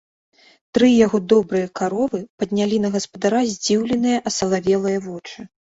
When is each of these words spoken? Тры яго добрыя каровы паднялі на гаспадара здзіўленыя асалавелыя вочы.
Тры 0.77 0.87
яго 1.05 1.19
добрыя 1.33 1.67
каровы 1.81 2.23
паднялі 2.43 2.81
на 2.87 2.93
гаспадара 2.97 3.45
здзіўленыя 3.53 4.27
асалавелыя 4.33 4.99
вочы. 5.09 5.51